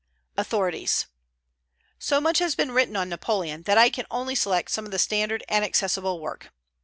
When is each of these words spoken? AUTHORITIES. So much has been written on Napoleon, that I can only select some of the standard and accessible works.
AUTHORITIES. 0.35 1.05
So 1.99 2.19
much 2.19 2.39
has 2.39 2.55
been 2.55 2.71
written 2.71 2.95
on 2.95 3.07
Napoleon, 3.07 3.61
that 3.67 3.77
I 3.77 3.91
can 3.91 4.07
only 4.09 4.33
select 4.33 4.71
some 4.71 4.85
of 4.85 4.89
the 4.91 4.97
standard 4.97 5.43
and 5.47 5.63
accessible 5.63 6.19
works. 6.19 6.47